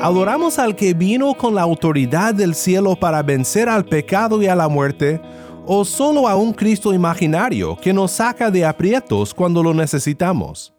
[0.00, 4.54] ¿Adoramos al que vino con la autoridad del cielo para vencer al pecado y a
[4.54, 5.20] la muerte?
[5.66, 10.72] ¿O solo a un Cristo imaginario que nos saca de aprietos cuando lo necesitamos?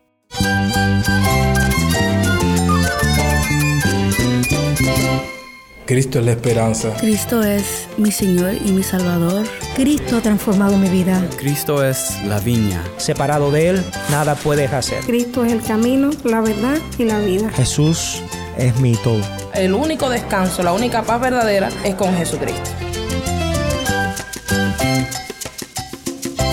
[5.85, 6.93] Cristo es la esperanza.
[6.99, 9.43] Cristo es mi Señor y mi Salvador.
[9.75, 11.27] Cristo ha transformado mi vida.
[11.37, 12.81] Cristo es la viña.
[12.97, 15.03] Separado de Él, nada puedes hacer.
[15.03, 17.49] Cristo es el camino, la verdad y la vida.
[17.49, 18.21] Jesús
[18.59, 19.21] es mi todo.
[19.53, 22.69] El único descanso, la única paz verdadera es con Jesucristo.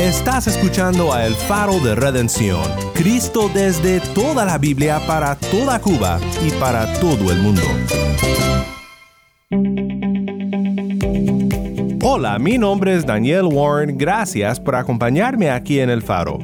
[0.00, 2.62] Estás escuchando a El Faro de Redención,
[2.94, 7.62] Cristo desde toda la Biblia para toda Cuba y para todo el mundo.
[12.02, 16.38] Hola, mi nombre es Daniel Warren, gracias por acompañarme aquí en El Faro.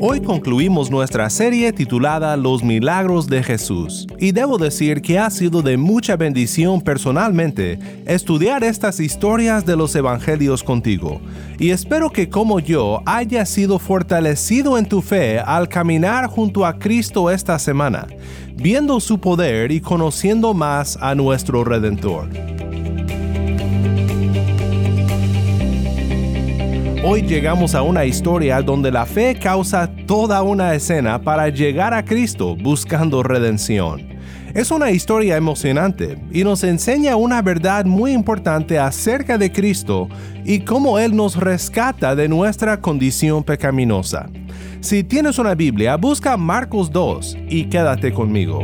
[0.00, 5.62] Hoy concluimos nuestra serie titulada Los Milagros de Jesús, y debo decir que ha sido
[5.62, 11.20] de mucha bendición personalmente estudiar estas historias de los Evangelios contigo,
[11.58, 16.78] y espero que como yo haya sido fortalecido en tu fe al caminar junto a
[16.78, 18.06] Cristo esta semana,
[18.56, 22.53] viendo su poder y conociendo más a nuestro Redentor.
[27.06, 32.02] Hoy llegamos a una historia donde la fe causa toda una escena para llegar a
[32.02, 34.08] Cristo buscando redención.
[34.54, 40.08] Es una historia emocionante y nos enseña una verdad muy importante acerca de Cristo
[40.46, 44.30] y cómo Él nos rescata de nuestra condición pecaminosa.
[44.80, 48.60] Si tienes una Biblia, busca Marcos 2 y quédate conmigo.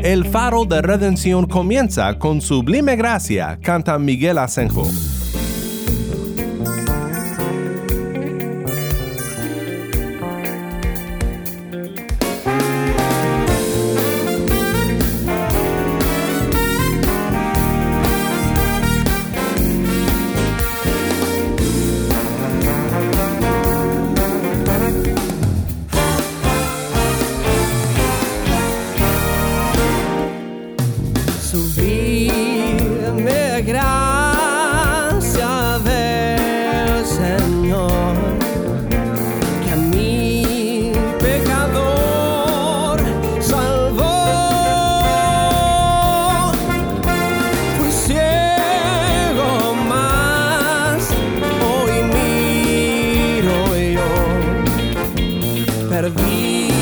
[0.00, 4.90] El faro de redención comienza con sublime gracia, canta Miguel Asenjo.
[55.98, 56.77] ahead of me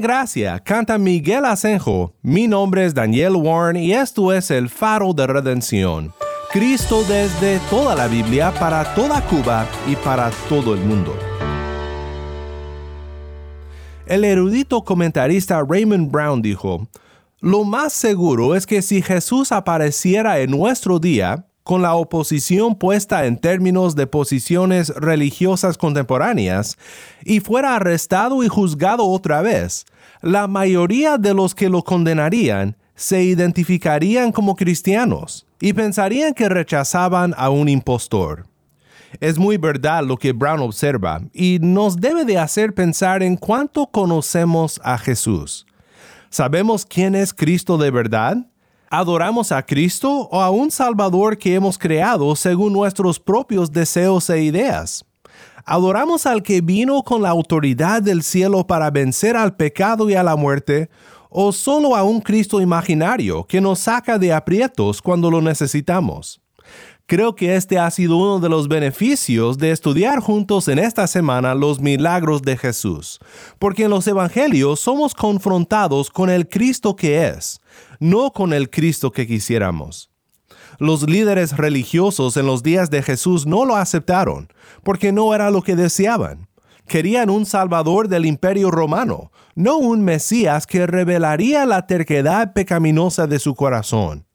[0.00, 2.14] gracia, canta Miguel Asenjo.
[2.22, 6.12] Mi nombre es Daniel Warren y esto es el faro de redención.
[6.50, 11.16] Cristo desde toda la Biblia para toda Cuba y para todo el mundo.
[14.06, 16.88] El erudito comentarista Raymond Brown dijo,
[17.40, 23.26] Lo más seguro es que si Jesús apareciera en nuestro día, con la oposición puesta
[23.26, 26.76] en términos de posiciones religiosas contemporáneas,
[27.24, 29.86] y fuera arrestado y juzgado otra vez,
[30.20, 37.34] la mayoría de los que lo condenarían se identificarían como cristianos y pensarían que rechazaban
[37.36, 38.48] a un impostor.
[39.20, 43.86] Es muy verdad lo que Brown observa y nos debe de hacer pensar en cuánto
[43.86, 45.68] conocemos a Jesús.
[46.30, 48.49] ¿Sabemos quién es Cristo de verdad?
[48.92, 54.42] ¿Adoramos a Cristo o a un Salvador que hemos creado según nuestros propios deseos e
[54.42, 55.04] ideas?
[55.64, 60.24] ¿Adoramos al que vino con la autoridad del cielo para vencer al pecado y a
[60.24, 60.90] la muerte?
[61.28, 66.40] ¿O solo a un Cristo imaginario que nos saca de aprietos cuando lo necesitamos?
[67.10, 71.56] Creo que este ha sido uno de los beneficios de estudiar juntos en esta semana
[71.56, 73.18] los milagros de Jesús,
[73.58, 77.60] porque en los Evangelios somos confrontados con el Cristo que es,
[78.00, 80.10] no con el Cristo que quisiéramos.
[80.78, 84.48] Los líderes religiosos en los días de Jesús no lo aceptaron,
[84.82, 86.48] porque no era lo que deseaban.
[86.86, 93.38] Querían un Salvador del imperio romano, no un Mesías que revelaría la terquedad pecaminosa de
[93.38, 94.26] su corazón.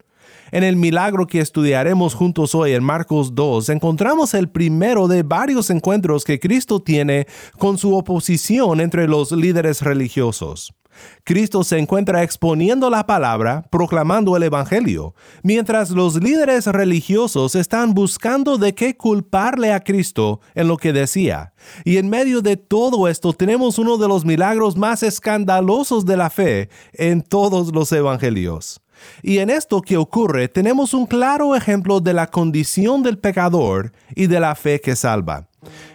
[0.52, 5.72] En el milagro que estudiaremos juntos hoy en Marcos 2, encontramos el primero de varios
[5.72, 7.26] encuentros que Cristo tiene
[7.58, 10.75] con su oposición entre los líderes religiosos.
[11.24, 18.58] Cristo se encuentra exponiendo la palabra, proclamando el Evangelio, mientras los líderes religiosos están buscando
[18.58, 21.54] de qué culparle a Cristo en lo que decía.
[21.84, 26.30] Y en medio de todo esto tenemos uno de los milagros más escandalosos de la
[26.30, 28.82] fe en todos los Evangelios.
[29.22, 34.28] Y en esto que ocurre tenemos un claro ejemplo de la condición del pecador y
[34.28, 35.48] de la fe que salva.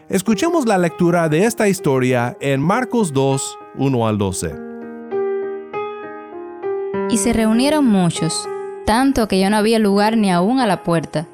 [0.08, 4.69] Escuchemos la lectura de esta historia en Marcos 2, 1 al 12.
[7.08, 8.48] Y se reunieron muchos,
[8.84, 11.26] tanto que ya no había lugar ni aún a la puerta,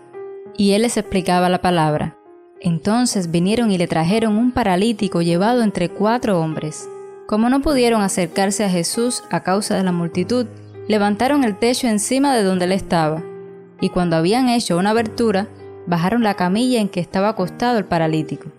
[0.57, 2.17] y él les explicaba la palabra.
[2.61, 6.89] Entonces vinieron y le trajeron un paralítico llevado entre cuatro hombres.
[7.27, 10.47] Como no pudieron acercarse a Jesús a causa de la multitud,
[10.89, 13.23] levantaron el techo encima de donde él estaba,
[13.81, 15.49] y cuando habían hecho una abertura,
[15.87, 18.51] bajaron la camilla en que estaba acostado el paralítico.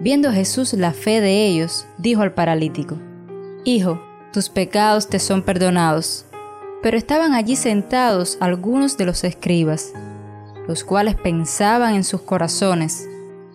[0.00, 2.96] Viendo Jesús la fe de ellos, dijo al paralítico,
[3.64, 4.00] Hijo,
[4.32, 6.24] tus pecados te son perdonados.
[6.82, 9.92] Pero estaban allí sentados algunos de los escribas,
[10.66, 13.08] los cuales pensaban en sus corazones,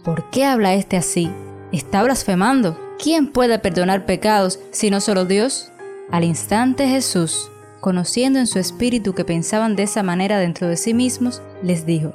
[0.04, 1.32] ¿por qué habla este así?
[1.72, 2.78] ¿Está blasfemando?
[3.02, 5.72] ¿Quién puede perdonar pecados si no solo Dios?
[6.12, 7.50] Al instante Jesús,
[7.80, 12.14] conociendo en su espíritu que pensaban de esa manera dentro de sí mismos, les dijo,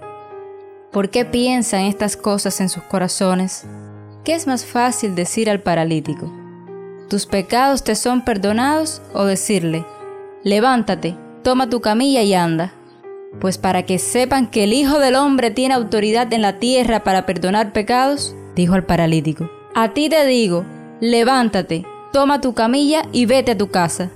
[0.93, 3.65] ¿por qué piensan estas cosas en sus corazones?
[4.25, 6.38] ¿Qué es más fácil decir al paralítico?
[7.09, 9.01] ¿Tus pecados te son perdonados?
[9.15, 9.87] o decirle,
[10.45, 12.75] levántate, toma tu camilla y anda.
[13.41, 17.25] Pues para que sepan que el Hijo del Hombre tiene autoridad en la tierra para
[17.25, 20.67] perdonar pecados, dijo al paralítico, a ti te digo,
[21.01, 24.11] levántate, toma tu camilla y vete a tu casa.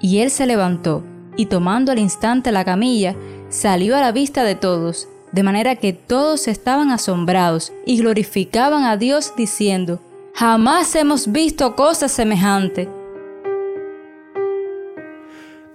[0.00, 1.04] Y él se levantó,
[1.36, 3.14] y tomando al instante la camilla,
[3.48, 8.96] salió a la vista de todos, de manera que todos estaban asombrados y glorificaban a
[8.96, 10.00] Dios diciendo,
[10.36, 12.88] Jamás hemos visto cosa semejante.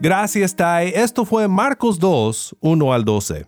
[0.01, 0.91] Gracias, Tai.
[0.93, 3.45] Esto fue Marcos 2, 1 al 12.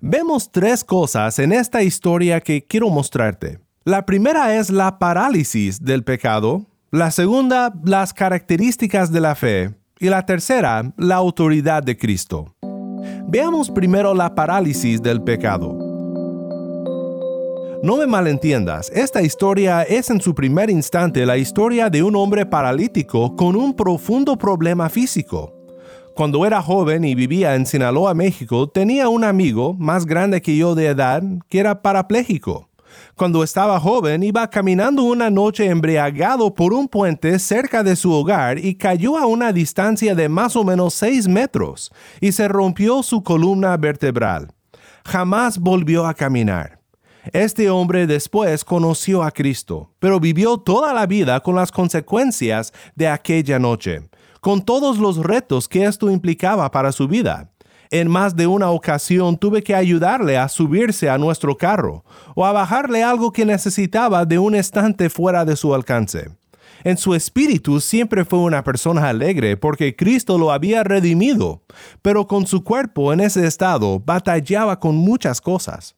[0.00, 3.60] Vemos tres cosas en esta historia que quiero mostrarte.
[3.84, 10.08] La primera es la parálisis del pecado, la segunda, las características de la fe, y
[10.08, 12.54] la tercera, la autoridad de Cristo.
[13.28, 15.85] Veamos primero la parálisis del pecado.
[17.82, 22.46] No me malentiendas, esta historia es en su primer instante la historia de un hombre
[22.46, 25.52] paralítico con un profundo problema físico.
[26.14, 30.74] Cuando era joven y vivía en Sinaloa, México, tenía un amigo más grande que yo
[30.74, 32.70] de edad que era parapléjico.
[33.14, 38.58] Cuando estaba joven iba caminando una noche embriagado por un puente cerca de su hogar
[38.58, 41.92] y cayó a una distancia de más o menos 6 metros
[42.22, 44.48] y se rompió su columna vertebral.
[45.04, 46.75] Jamás volvió a caminar.
[47.32, 53.08] Este hombre después conoció a Cristo, pero vivió toda la vida con las consecuencias de
[53.08, 54.08] aquella noche,
[54.40, 57.50] con todos los retos que esto implicaba para su vida.
[57.90, 62.04] En más de una ocasión tuve que ayudarle a subirse a nuestro carro
[62.34, 66.30] o a bajarle algo que necesitaba de un estante fuera de su alcance.
[66.84, 71.62] En su espíritu siempre fue una persona alegre porque Cristo lo había redimido,
[72.02, 75.96] pero con su cuerpo en ese estado batallaba con muchas cosas.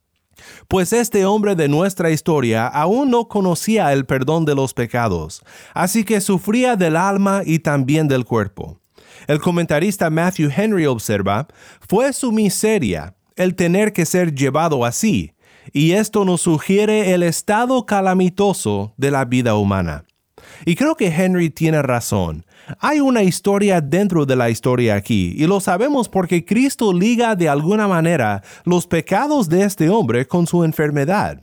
[0.69, 5.43] Pues este hombre de nuestra historia aún no conocía el perdón de los pecados,
[5.75, 8.79] así que sufría del alma y también del cuerpo.
[9.27, 11.49] El comentarista Matthew Henry observa,
[11.89, 15.33] fue su miseria el tener que ser llevado así,
[15.73, 20.05] y esto nos sugiere el estado calamitoso de la vida humana.
[20.65, 22.45] Y creo que Henry tiene razón.
[22.81, 27.49] Hay una historia dentro de la historia aquí, y lo sabemos porque Cristo liga de
[27.49, 31.41] alguna manera los pecados de este hombre con su enfermedad.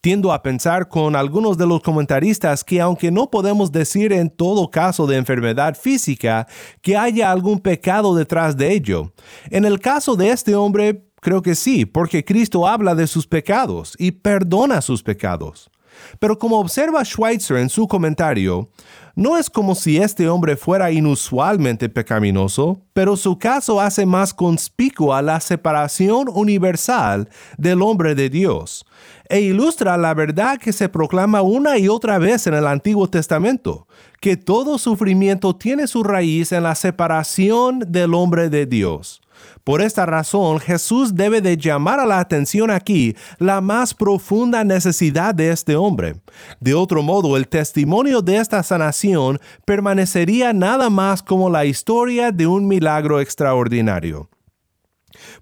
[0.00, 4.70] Tiendo a pensar con algunos de los comentaristas que aunque no podemos decir en todo
[4.70, 6.46] caso de enfermedad física
[6.82, 9.12] que haya algún pecado detrás de ello,
[9.50, 13.94] en el caso de este hombre creo que sí, porque Cristo habla de sus pecados
[13.98, 15.70] y perdona sus pecados.
[16.18, 18.68] Pero como observa Schweitzer en su comentario,
[19.16, 25.22] no es como si este hombre fuera inusualmente pecaminoso, pero su caso hace más conspicua
[25.22, 28.84] la separación universal del hombre de Dios,
[29.28, 33.86] e ilustra la verdad que se proclama una y otra vez en el Antiguo Testamento,
[34.20, 39.20] que todo sufrimiento tiene su raíz en la separación del hombre de Dios.
[39.64, 45.34] Por esta razón, Jesús debe de llamar a la atención aquí la más profunda necesidad
[45.34, 46.16] de este hombre.
[46.60, 52.46] De otro modo, el testimonio de esta sanación permanecería nada más como la historia de
[52.46, 54.28] un milagro extraordinario.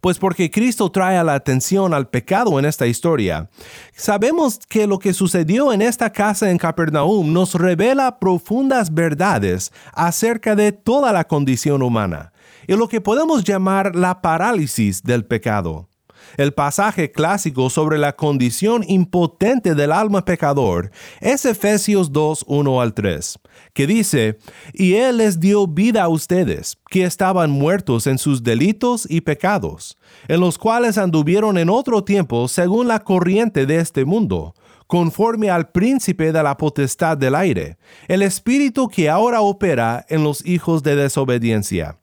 [0.01, 3.49] Pues porque Cristo trae la atención al pecado en esta historia,
[3.95, 10.57] sabemos que lo que sucedió en esta casa en Capernaum nos revela profundas verdades acerca
[10.57, 12.33] de toda la condición humana
[12.67, 15.92] y lo que podemos llamar la parálisis del pecado.
[16.37, 22.95] El pasaje clásico sobre la condición impotente del alma pecador es Efesios 2, 1 al
[22.95, 23.39] 3,
[23.73, 24.39] que dice,
[24.73, 29.99] Y Él les dio vida a ustedes, que estaban muertos en sus delitos y pecados,
[30.29, 34.55] en los cuales anduvieron en otro tiempo según la corriente de este mundo,
[34.87, 40.45] conforme al príncipe de la potestad del aire, el espíritu que ahora opera en los
[40.45, 41.99] hijos de desobediencia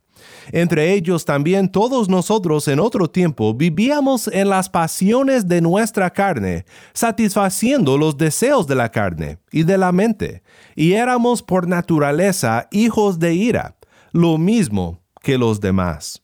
[0.52, 6.66] entre ellos también todos nosotros en otro tiempo vivíamos en las pasiones de nuestra carne,
[6.94, 10.44] satisfaciendo los deseos de la carne y de la mente,
[10.76, 13.76] y éramos por naturaleza hijos de ira,
[14.12, 16.24] lo mismo que los demás.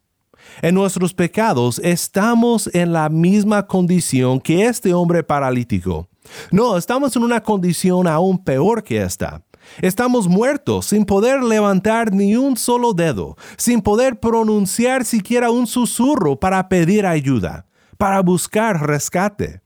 [0.61, 6.07] En nuestros pecados estamos en la misma condición que este hombre paralítico.
[6.51, 9.41] No, estamos en una condición aún peor que esta.
[9.81, 16.39] Estamos muertos sin poder levantar ni un solo dedo, sin poder pronunciar siquiera un susurro
[16.39, 17.65] para pedir ayuda,
[17.97, 19.61] para buscar rescate.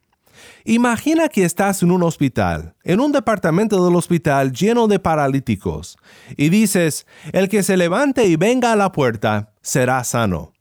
[0.66, 5.98] Imagina que estás en un hospital, en un departamento del hospital lleno de paralíticos,
[6.38, 10.54] y dices, el que se levante y venga a la puerta será sano.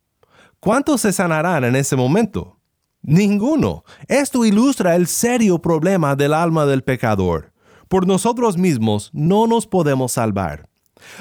[0.59, 2.58] ¿Cuántos se sanarán en ese momento?
[3.01, 3.83] Ninguno.
[4.07, 7.51] Esto ilustra el serio problema del alma del pecador.
[7.87, 10.69] Por nosotros mismos no nos podemos salvar.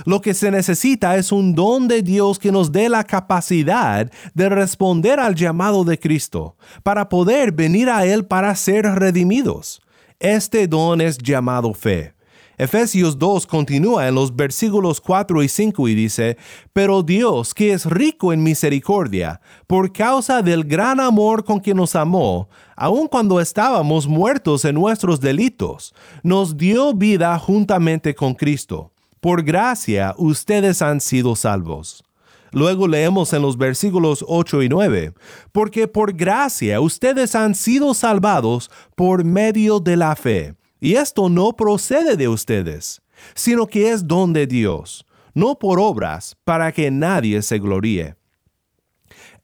[0.04, 4.48] Lo que se necesita es un don de Dios que nos dé la capacidad de
[4.48, 9.80] responder al llamado de Cristo, para poder venir a Él para ser redimidos.
[10.18, 12.17] Este don es llamado fe.
[12.58, 16.36] Efesios 2 continúa en los versículos 4 y 5 y dice,
[16.72, 21.94] Pero Dios, que es rico en misericordia, por causa del gran amor con que nos
[21.94, 28.90] amó, aun cuando estábamos muertos en nuestros delitos, nos dio vida juntamente con Cristo.
[29.20, 32.02] Por gracia ustedes han sido salvos.
[32.50, 35.12] Luego leemos en los versículos 8 y 9,
[35.52, 40.54] porque por gracia ustedes han sido salvados por medio de la fe.
[40.80, 43.02] Y esto no procede de ustedes,
[43.34, 45.04] sino que es don de Dios,
[45.34, 48.16] no por obras, para que nadie se gloríe.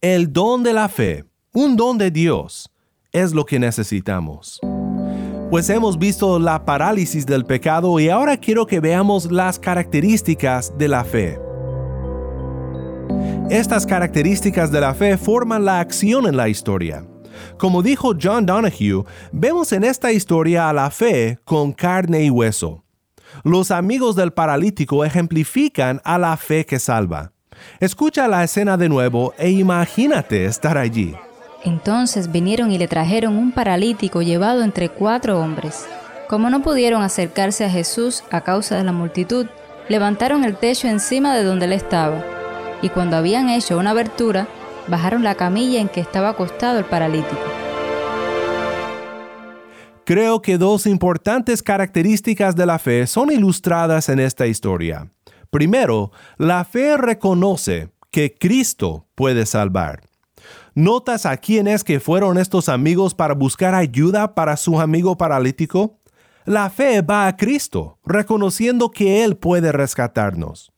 [0.00, 2.71] El don de la fe, un don de Dios,
[3.12, 4.61] es lo que necesitamos.
[5.50, 10.88] Pues hemos visto la parálisis del pecado y ahora quiero que veamos las características de
[10.88, 11.38] la fe.
[13.50, 17.07] Estas características de la fe forman la acción en la historia.
[17.59, 22.85] Como dijo John Donahue, vemos en esta historia a la fe con carne y hueso.
[23.43, 27.33] Los amigos del paralítico ejemplifican a la fe que salva.
[27.81, 31.14] Escucha la escena de nuevo e imagínate estar allí.
[31.64, 35.87] Entonces vinieron y le trajeron un paralítico llevado entre cuatro hombres.
[36.29, 39.47] Como no pudieron acercarse a Jesús a causa de la multitud,
[39.88, 42.23] levantaron el techo encima de donde él estaba,
[42.83, 44.47] y cuando habían hecho una abertura,
[44.88, 47.43] bajaron la camilla en que estaba acostado el paralítico.
[50.05, 55.09] Creo que dos importantes características de la fe son ilustradas en esta historia.
[55.50, 60.03] Primero, la fe reconoce que Cristo puede salvar.
[60.75, 65.99] ¿Notas a quiénes que fueron estos amigos para buscar ayuda para su amigo paralítico?
[66.45, 70.71] La fe va a Cristo, reconociendo que Él puede rescatarnos.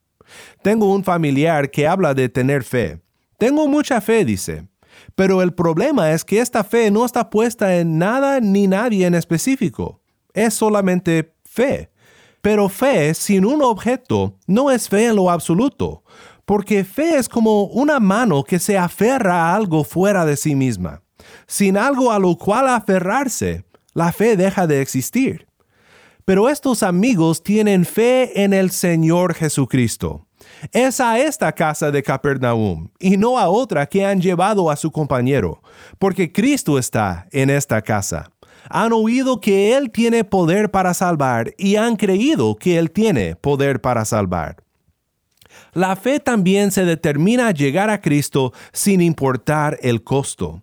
[0.63, 3.01] Tengo un familiar que habla de tener fe.
[3.39, 4.67] Tengo mucha fe, dice.
[5.15, 9.15] Pero el problema es que esta fe no está puesta en nada ni nadie en
[9.15, 10.01] específico.
[10.33, 11.91] Es solamente fe.
[12.41, 16.05] Pero fe sin un objeto no es fe en lo absoluto,
[16.45, 21.03] porque fe es como una mano que se aferra a algo fuera de sí misma.
[21.47, 23.65] Sin algo a lo cual aferrarse,
[23.95, 25.49] la fe deja de existir.
[26.25, 30.26] Pero estos amigos tienen fe en el Señor Jesucristo.
[30.73, 34.91] Es a esta casa de Capernaum y no a otra que han llevado a su
[34.91, 35.63] compañero,
[35.99, 38.31] porque Cristo está en esta casa.
[38.69, 43.81] Han oído que Él tiene poder para salvar y han creído que Él tiene poder
[43.81, 44.57] para salvar.
[45.73, 50.63] La fe también se determina a llegar a Cristo sin importar el costo.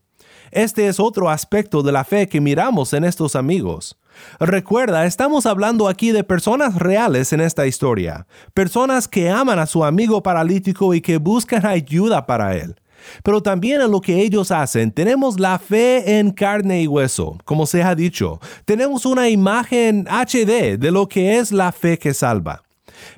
[0.51, 3.97] Este es otro aspecto de la fe que miramos en estos amigos.
[4.39, 9.83] Recuerda, estamos hablando aquí de personas reales en esta historia, personas que aman a su
[9.85, 12.75] amigo paralítico y que buscan ayuda para él.
[13.23, 17.65] Pero también en lo que ellos hacen tenemos la fe en carne y hueso, como
[17.65, 18.39] se ha dicho.
[18.65, 22.63] Tenemos una imagen HD de lo que es la fe que salva.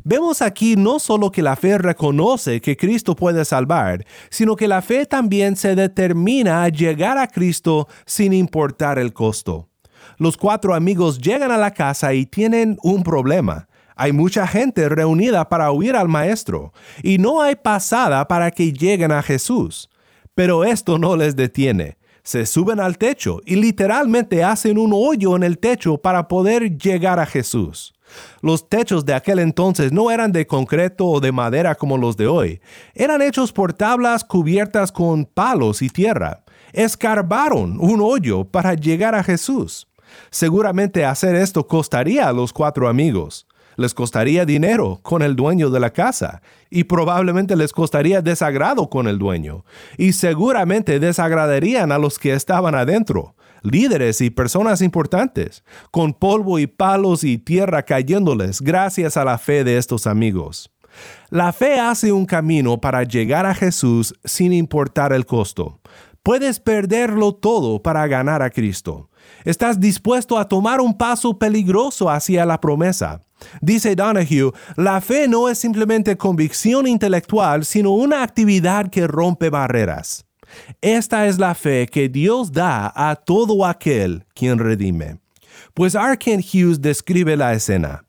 [0.03, 4.81] Vemos aquí no solo que la fe reconoce que Cristo puede salvar, sino que la
[4.81, 9.69] fe también se determina a llegar a Cristo sin importar el costo
[10.17, 13.67] los cuatro amigos llegan a la casa y tienen un problema.
[13.95, 19.11] Hay mucha gente reunida para oír al Maestro, y no hay pasada para que lleguen
[19.11, 19.89] a Jesús.
[20.33, 21.97] Pero esto no les detiene.
[22.23, 27.19] Se suben al techo y literalmente hacen un hoyo en el techo para poder llegar
[27.19, 27.93] a Jesús.
[28.41, 32.27] Los techos de aquel entonces no eran de concreto o de madera como los de
[32.27, 32.61] hoy.
[32.93, 36.43] Eran hechos por tablas cubiertas con palos y tierra.
[36.73, 39.87] Escarbaron un hoyo para llegar a Jesús.
[40.29, 43.47] Seguramente hacer esto costaría a los cuatro amigos.
[43.77, 49.07] Les costaría dinero con el dueño de la casa y probablemente les costaría desagrado con
[49.07, 49.65] el dueño
[49.97, 56.67] y seguramente desagradarían a los que estaban adentro, líderes y personas importantes, con polvo y
[56.67, 60.71] palos y tierra cayéndoles gracias a la fe de estos amigos.
[61.29, 65.81] La fe hace un camino para llegar a Jesús sin importar el costo.
[66.23, 69.09] Puedes perderlo todo para ganar a Cristo.
[69.43, 73.21] Estás dispuesto a tomar un paso peligroso hacia la promesa.
[73.61, 80.25] Dice Donahue, la fe no es simplemente convicción intelectual, sino una actividad que rompe barreras.
[80.81, 85.19] Esta es la fe que Dios da a todo aquel quien redime.
[85.73, 88.05] Pues Arken Hughes describe la escena.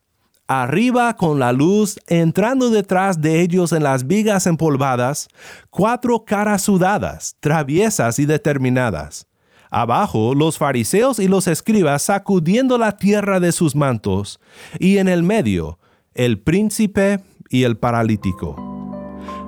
[0.47, 5.27] Arriba con la luz entrando detrás de ellos en las vigas empolvadas,
[5.69, 9.27] cuatro caras sudadas, traviesas y determinadas.
[9.69, 14.39] Abajo los fariseos y los escribas sacudiendo la tierra de sus mantos,
[14.79, 15.79] y en el medio
[16.13, 18.55] el príncipe y el paralítico.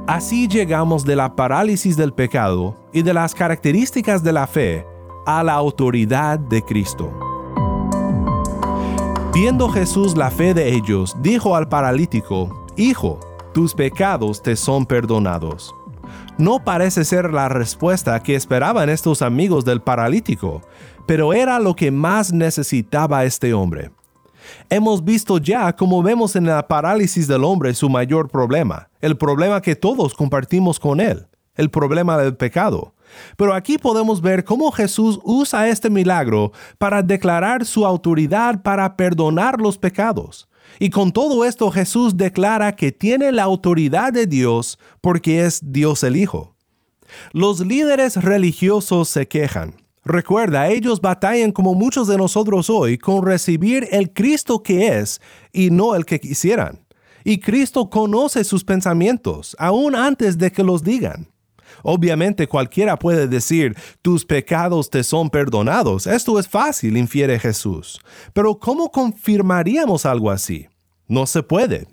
[0.07, 4.85] Así llegamos de la parálisis del pecado y de las características de la fe
[5.25, 7.11] a la autoridad de Cristo.
[9.33, 13.19] Viendo Jesús la fe de ellos, dijo al paralítico, Hijo,
[13.53, 15.75] tus pecados te son perdonados.
[16.39, 20.61] No parece ser la respuesta que esperaban estos amigos del paralítico,
[21.05, 23.91] pero era lo que más necesitaba este hombre.
[24.69, 29.61] Hemos visto ya como vemos en la parálisis del hombre su mayor problema, el problema
[29.61, 32.93] que todos compartimos con él, el problema del pecado.
[33.35, 39.59] Pero aquí podemos ver cómo Jesús usa este milagro para declarar su autoridad para perdonar
[39.59, 40.48] los pecados.
[40.77, 46.03] Y con todo esto Jesús declara que tiene la autoridad de Dios porque es Dios
[46.03, 46.55] el Hijo.
[47.31, 49.75] Los líderes religiosos se quejan.
[50.05, 55.69] Recuerda, ellos batallan como muchos de nosotros hoy con recibir el Cristo que es y
[55.71, 56.85] no el que quisieran.
[57.23, 61.27] Y Cristo conoce sus pensamientos, aún antes de que los digan.
[61.83, 66.07] Obviamente cualquiera puede decir, tus pecados te son perdonados.
[66.07, 67.99] Esto es fácil, infiere Jesús.
[68.33, 70.67] Pero ¿cómo confirmaríamos algo así?
[71.07, 71.87] No se puede.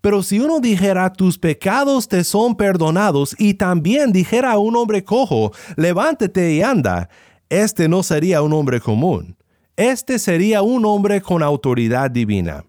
[0.00, 5.04] Pero si uno dijera, tus pecados te son perdonados, y también dijera a un hombre
[5.04, 7.08] cojo, levántate y anda,
[7.48, 9.36] este no sería un hombre común.
[9.76, 12.64] Este sería un hombre con autoridad divina.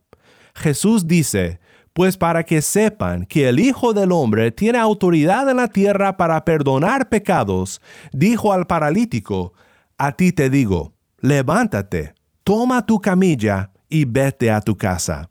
[0.56, 1.60] Jesús dice,
[1.96, 6.44] pues para que sepan que el Hijo del Hombre tiene autoridad en la tierra para
[6.44, 7.82] perdonar pecados,
[8.12, 9.54] dijo al paralítico,
[9.98, 15.30] a ti te digo, levántate, toma tu camilla y vete a tu casa.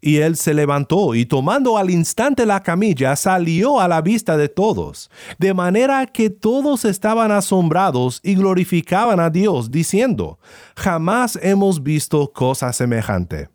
[0.00, 4.48] Y él se levantó y tomando al instante la camilla salió a la vista de
[4.48, 10.40] todos, de manera que todos estaban asombrados y glorificaban a Dios, diciendo,
[10.74, 13.48] jamás hemos visto cosa semejante.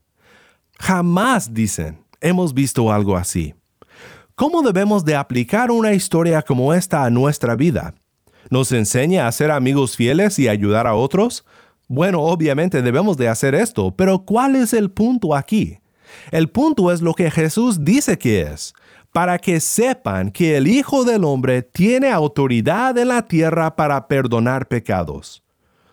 [0.80, 3.54] Jamás, dicen, hemos visto algo así.
[4.36, 7.94] ¿Cómo debemos de aplicar una historia como esta a nuestra vida?
[8.50, 11.46] ¿Nos enseña a ser amigos fieles y ayudar a otros?
[11.88, 15.80] Bueno, obviamente debemos de hacer esto, pero ¿cuál es el punto aquí?
[16.32, 18.74] El punto es lo que Jesús dice que es,
[19.12, 24.68] para que sepan que el Hijo del Hombre tiene autoridad en la tierra para perdonar
[24.68, 25.44] pecados.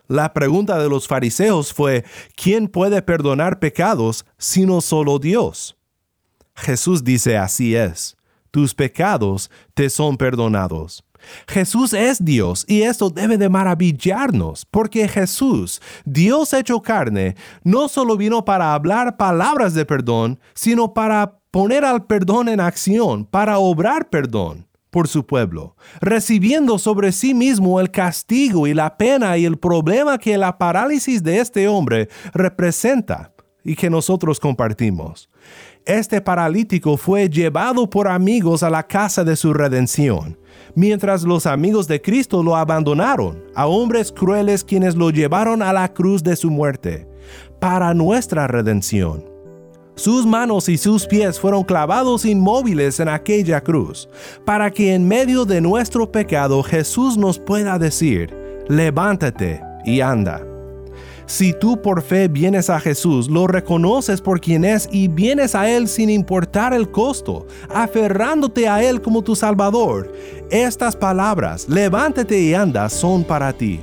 [0.07, 5.76] La pregunta de los fariseos fue, ¿quién puede perdonar pecados sino solo Dios?
[6.57, 8.17] Jesús dice así es,
[8.51, 11.03] tus pecados te son perdonados.
[11.47, 18.17] Jesús es Dios y esto debe de maravillarnos, porque Jesús, Dios hecho carne, no solo
[18.17, 24.09] vino para hablar palabras de perdón, sino para poner al perdón en acción, para obrar
[24.09, 29.57] perdón por su pueblo, recibiendo sobre sí mismo el castigo y la pena y el
[29.57, 35.29] problema que la parálisis de este hombre representa y que nosotros compartimos.
[35.87, 40.37] Este paralítico fue llevado por amigos a la casa de su redención
[40.77, 45.91] mientras los amigos de Cristo lo abandonaron a hombres crueles quienes lo llevaron a la
[45.91, 47.07] cruz de su muerte,
[47.59, 49.25] para nuestra redención.
[49.95, 54.07] Sus manos y sus pies fueron clavados inmóviles en aquella cruz,
[54.45, 58.31] para que en medio de nuestro pecado Jesús nos pueda decir,
[58.67, 60.45] levántate y anda.
[61.27, 65.69] Si tú por fe vienes a Jesús, lo reconoces por quien es y vienes a
[65.69, 70.09] Él sin importar el costo, aferrándote a Él como tu Salvador,
[70.49, 73.81] estas palabras, levántate y anda, son para ti.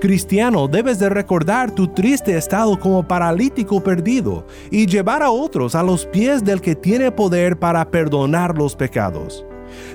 [0.00, 5.84] Cristiano, debes de recordar tu triste estado como paralítico perdido y llevar a otros a
[5.84, 9.44] los pies del que tiene poder para perdonar los pecados.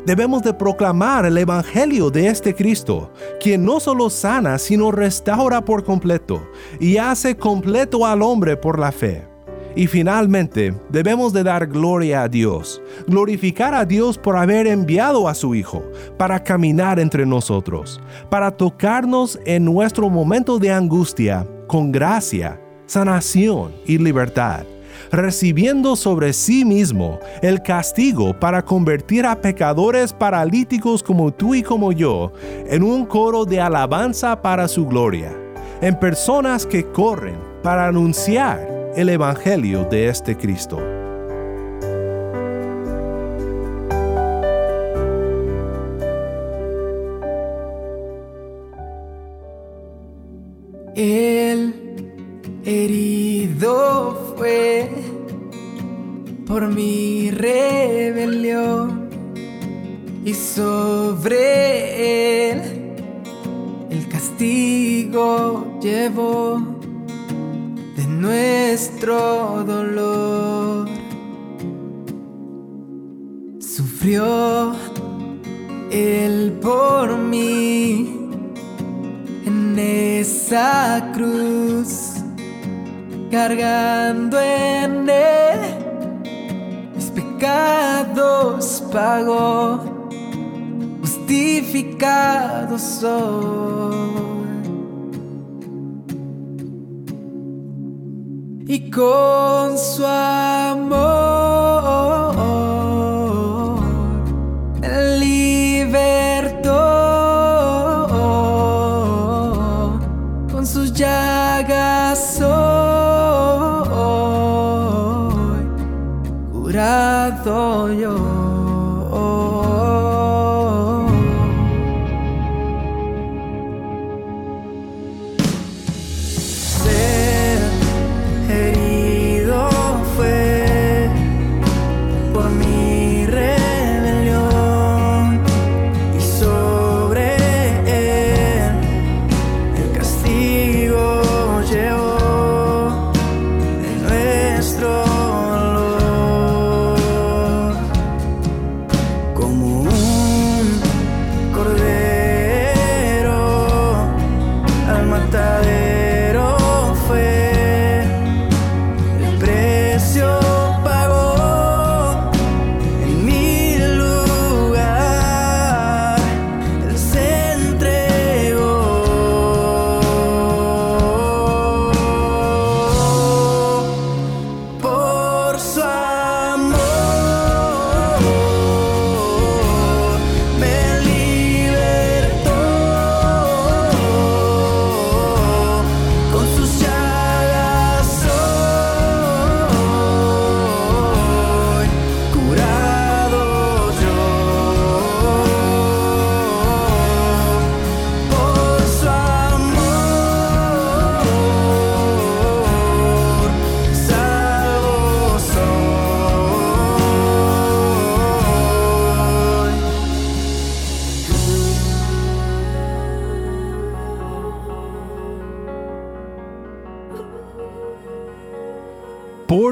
[0.05, 5.83] Debemos de proclamar el Evangelio de este Cristo, quien no solo sana, sino restaura por
[5.83, 6.47] completo
[6.79, 9.27] y hace completo al hombre por la fe.
[9.75, 15.35] Y finalmente, debemos de dar gloria a Dios, glorificar a Dios por haber enviado a
[15.35, 15.83] su Hijo
[16.17, 23.97] para caminar entre nosotros, para tocarnos en nuestro momento de angustia con gracia, sanación y
[23.97, 24.65] libertad
[25.11, 31.91] recibiendo sobre sí mismo el castigo para convertir a pecadores paralíticos como tú y como
[31.91, 32.31] yo
[32.67, 35.31] en un coro de alabanza para su gloria,
[35.81, 40.94] en personas que corren para anunciar el Evangelio de este Cristo.
[56.55, 59.09] Por mi rebelión
[60.23, 61.41] y sobre
[62.49, 62.95] él
[63.89, 66.61] el castigo llevó
[67.97, 70.87] de nuestro dolor.
[73.59, 74.71] Sufrió
[75.91, 78.29] él por mí
[79.45, 82.13] en esa cruz
[83.29, 85.44] cargando en él
[87.37, 89.79] pecados pagó,
[91.01, 93.95] justificado soy.
[98.67, 101.14] Y con su amor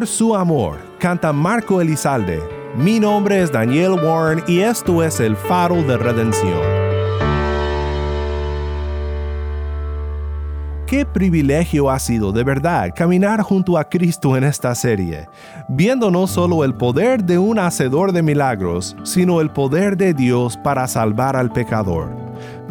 [0.03, 2.43] Por su amor, canta Marco Elizalde.
[2.75, 6.59] Mi nombre es Daniel Warren y esto es el faro de redención.
[10.85, 15.29] Qué privilegio ha sido de verdad caminar junto a Cristo en esta serie,
[15.69, 20.57] viendo no solo el poder de un hacedor de milagros, sino el poder de Dios
[20.57, 22.09] para salvar al pecador.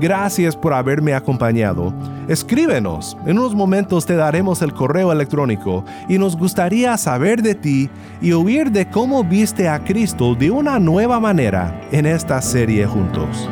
[0.03, 1.95] Gracias por haberme acompañado.
[2.27, 7.89] Escríbenos, en unos momentos te daremos el correo electrónico y nos gustaría saber de ti
[8.21, 13.49] y oír de cómo viste a Cristo de una nueva manera en esta serie juntos.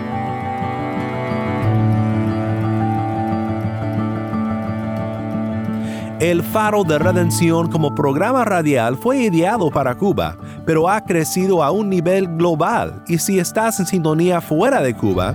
[6.21, 10.37] El Faro de Redención como programa radial fue ideado para Cuba,
[10.67, 15.35] pero ha crecido a un nivel global y si estás en sintonía fuera de Cuba,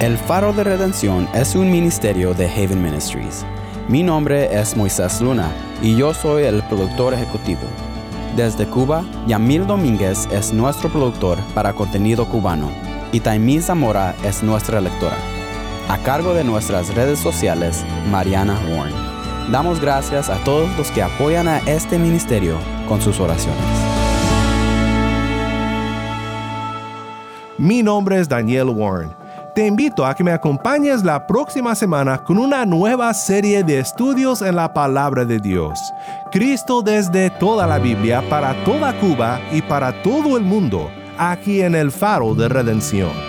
[0.00, 3.44] El Faro de Redención es un ministerio de Haven Ministries.
[3.88, 5.50] Mi nombre es Moisés Luna
[5.82, 7.62] y yo soy el productor ejecutivo.
[8.36, 12.70] Desde Cuba, Yamil Domínguez es nuestro productor para contenido cubano
[13.10, 15.16] y Taimí Zamora es nuestra lectora.
[15.88, 18.94] A cargo de nuestras redes sociales, Mariana Warren.
[19.50, 22.56] Damos gracias a todos los que apoyan a este ministerio
[22.86, 23.64] con sus oraciones.
[27.58, 29.17] Mi nombre es Daniel Warren
[29.58, 34.40] te invito a que me acompañes la próxima semana con una nueva serie de estudios
[34.40, 35.92] en la palabra de Dios.
[36.30, 41.74] Cristo desde toda la Biblia para toda Cuba y para todo el mundo, aquí en
[41.74, 43.27] el faro de redención.